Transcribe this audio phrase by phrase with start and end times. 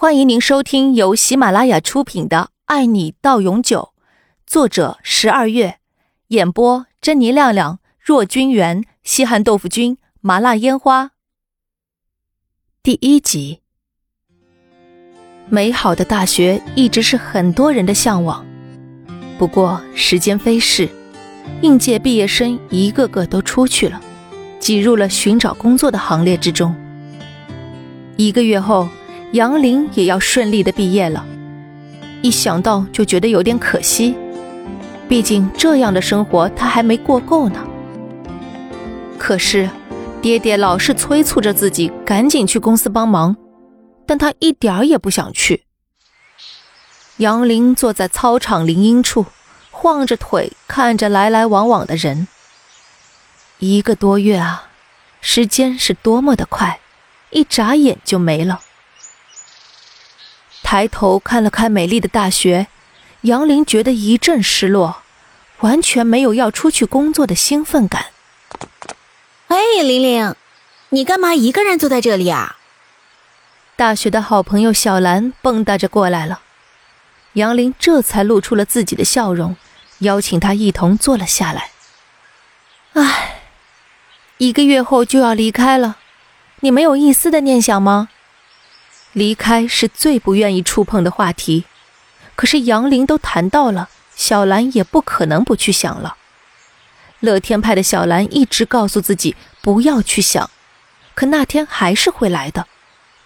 [0.00, 3.92] 欢迎您收听由喜马拉雅出品的《爱你到永久》，
[4.46, 5.78] 作者十二月，
[6.28, 11.10] 演播珍妮亮亮、若君元、西汉豆腐君、麻辣烟花。
[12.82, 13.60] 第一集，
[15.50, 18.46] 美好的大学一直是很多人的向往，
[19.38, 20.88] 不过时间飞逝，
[21.60, 24.00] 应届毕业生一个个都出去了，
[24.58, 26.74] 挤入了寻找工作的行列之中。
[28.16, 28.88] 一个月后。
[29.32, 31.24] 杨林也要顺利的毕业了，
[32.20, 34.16] 一想到就觉得有点可惜，
[35.08, 37.64] 毕竟这样的生活他还没过够呢。
[39.16, 39.70] 可是，
[40.20, 43.36] 爹爹老是催促着自己赶紧去公司帮忙，
[44.04, 45.62] 但他一点儿也不想去。
[47.18, 49.26] 杨林坐在操场林荫处，
[49.70, 52.26] 晃着腿看着来来往往的人。
[53.60, 54.70] 一个多月啊，
[55.20, 56.80] 时间是多么的快，
[57.30, 58.60] 一眨眼就没了。
[60.70, 62.68] 抬头看了看美丽的大学，
[63.22, 65.02] 杨玲觉得一阵失落，
[65.62, 68.06] 完全没有要出去工作的兴奋感。
[69.48, 70.36] 哎，玲玲，
[70.90, 72.56] 你干嘛一个人坐在这里啊？
[73.74, 76.42] 大学的好朋友小兰蹦跶着过来了，
[77.32, 79.56] 杨林这才露出了自己的笑容，
[79.98, 81.70] 邀请她一同坐了下来。
[82.92, 83.40] 唉，
[84.38, 85.96] 一个月后就要离开了，
[86.60, 88.10] 你没有一丝的念想吗？
[89.12, 91.64] 离开是最不愿意触碰的话题，
[92.36, 96.16] 可是杨林都谈到了，小兰也不可能不去想了。
[97.18, 100.50] 乐天派的小兰一直告诉自己不要去想，
[101.14, 102.66] 可那天还是会来的，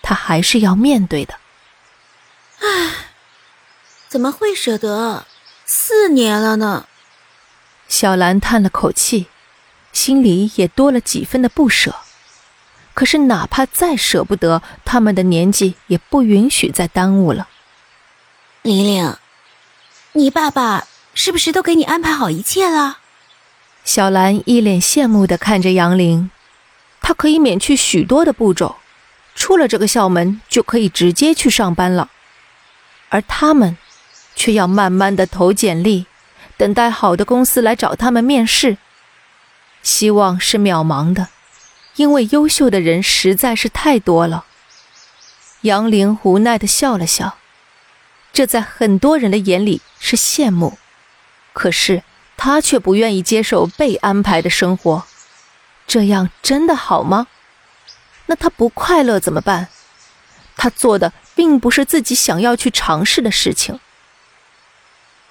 [0.00, 1.34] 她还是要面对的。
[2.60, 3.08] 唉，
[4.08, 5.26] 怎么会舍得？
[5.64, 6.86] 四年了呢。
[7.88, 9.26] 小兰叹了口气，
[9.92, 11.96] 心里也多了几分的不舍。
[12.94, 17.48] 可是，哪怕再舍不得，他们的年纪也不允许再耽误了。
[18.62, 19.16] 玲玲，
[20.12, 22.98] 你爸爸是不是都给你安排好一切了？
[23.84, 26.30] 小兰一脸羡慕的看着杨玲，
[27.00, 28.76] 她可以免去许多的步骤，
[29.34, 32.10] 出了这个校门就可以直接去上班了，
[33.08, 33.76] 而他们，
[34.36, 36.06] 却要慢慢的投简历，
[36.56, 38.76] 等待好的公司来找他们面试，
[39.82, 41.28] 希望是渺茫的。
[41.96, 44.46] 因为优秀的人实在是太多了，
[45.62, 47.36] 杨玲无奈的笑了笑，
[48.32, 50.78] 这在很多人的眼里是羡慕，
[51.52, 52.02] 可是
[52.36, 55.04] 她却不愿意接受被安排的生活，
[55.86, 57.26] 这样真的好吗？
[58.26, 59.68] 那她不快乐怎么办？
[60.56, 63.78] 她做的并不是自己想要去尝试的事情。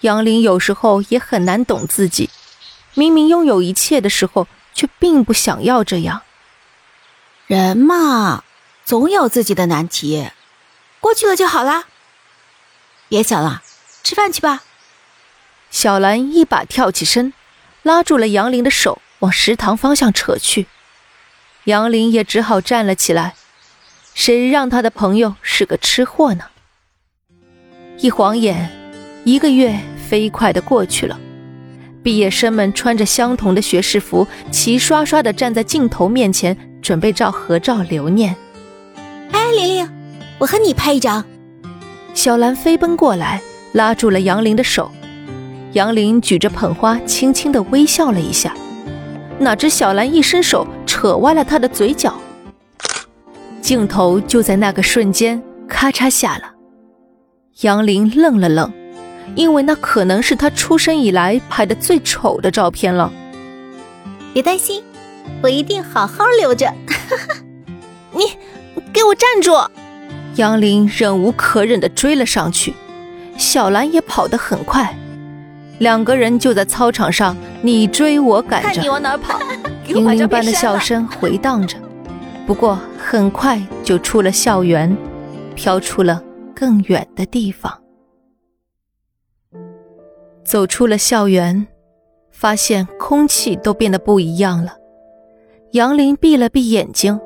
[0.00, 2.28] 杨玲有时候也很难懂自己，
[2.94, 6.22] 明明拥有一切的时候，却并不想要这样。
[7.50, 8.44] 人嘛，
[8.84, 10.28] 总有自己的难题，
[11.00, 11.86] 过去了就好啦。
[13.08, 13.64] 别想了，
[14.04, 14.62] 吃饭去吧。
[15.68, 17.32] 小兰一把跳起身，
[17.82, 20.68] 拉住了杨林的手，往食堂方向扯去。
[21.64, 23.34] 杨林也只好站了起来。
[24.14, 26.44] 谁让他的朋友是个吃货呢？
[27.98, 28.70] 一晃眼，
[29.24, 29.76] 一个月
[30.08, 31.18] 飞快的过去了。
[32.04, 36.56] 毕业生们穿着相同的学士服，齐刷刷的站在镜头面前。
[36.80, 38.34] 准备照合照留念。
[39.32, 39.88] 哎，玲玲，
[40.38, 41.24] 我和你拍一张。
[42.14, 43.40] 小兰飞奔过来，
[43.72, 44.90] 拉住了杨林的手。
[45.72, 48.52] 杨林举着捧花，轻轻的微笑了一下。
[49.38, 52.14] 哪知小兰一伸手，扯歪了他的嘴角。
[53.60, 56.52] 镜头就在那个瞬间咔嚓下了。
[57.60, 58.72] 杨林愣了愣，
[59.36, 63.12] 因为那可能是他出生以来拍的最丑的照片了。
[64.32, 64.82] 别担心。
[65.42, 66.72] 我一定好好留着。
[68.12, 68.24] 你
[68.92, 69.52] 给我站住！
[70.36, 72.74] 杨林忍无可忍地追了上去，
[73.36, 74.96] 小兰也跑得很快，
[75.78, 78.68] 两个人就在操场上你追我赶着。
[78.68, 79.38] 看你往哪跑！
[79.88, 81.76] 嘤嘤般的笑声回荡着，
[82.46, 84.96] 不过很快就出了校园，
[85.56, 86.22] 飘出了
[86.54, 87.76] 更远的地方。
[90.44, 91.66] 走出了校园，
[92.30, 94.74] 发现空气都变得不一样了。
[95.72, 97.20] 杨林闭了闭眼睛，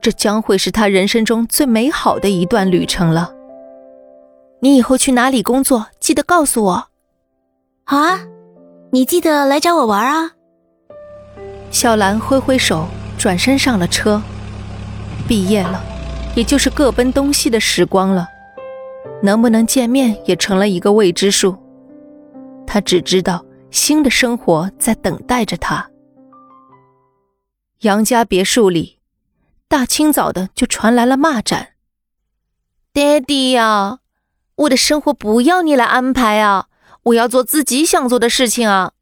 [0.00, 3.30] 这将会是他人生中最美好的一段旅程了。
[4.60, 6.86] 你以后去哪里工作，记得告诉我。
[7.84, 8.20] 好啊，
[8.90, 10.30] 你记得来找我玩啊。
[11.70, 12.86] 小兰挥挥手，
[13.18, 14.22] 转身上了车。
[15.28, 15.84] 毕业了，
[16.34, 18.26] 也就是各奔东西的时光了，
[19.22, 21.54] 能不能见面也成了一个未知数。
[22.66, 25.86] 他只知道新的生活在等待着他。
[27.82, 29.00] 杨家别墅里，
[29.66, 31.74] 大清早的就传来了骂战。
[32.92, 33.98] 爹地呀，
[34.54, 36.68] 我的生活不要你来安排啊！
[37.04, 38.92] 我要做自己想做的事情啊！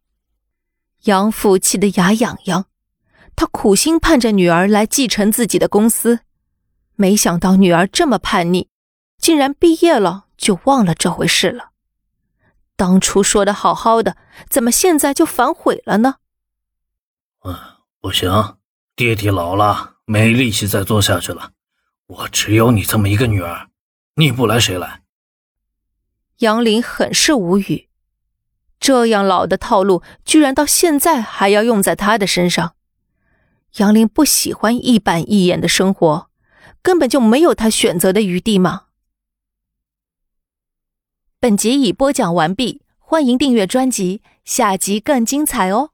[1.03, 2.65] 杨父气得牙痒痒，
[3.37, 6.21] 他苦心盼着女儿来继承自己的公司，
[6.95, 8.71] 没想到女儿这么叛逆，
[9.19, 11.73] 竟然毕业了就忘了这回事了。
[12.77, 14.17] 当初说的好好的，
[14.49, 16.15] 怎么现在就反悔了呢？
[17.45, 17.55] 嗯，
[18.01, 18.57] 不行，
[19.01, 21.53] 爹爹老了，没力气再做下去了。
[22.07, 23.71] 我只有你这么一个女儿。
[24.17, 25.01] 你不来谁来？
[26.41, 27.89] 杨林很是无语，
[28.79, 32.75] 这样老的套路居然到现在还要用在他的身上。
[33.77, 36.29] 杨林不喜欢一板一眼的生活，
[36.83, 38.89] 根本就没有他选择的余地吗？
[41.39, 45.93] 本集已播讲完毕，欢迎订阅专辑，下集更精彩哦。